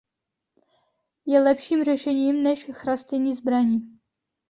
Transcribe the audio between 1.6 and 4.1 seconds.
řešením než chrastění zbraní.